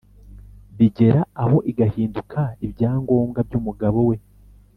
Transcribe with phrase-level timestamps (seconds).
[0.77, 4.15] bigera aho igahinduka ibyangombwa by' umugabo we??"...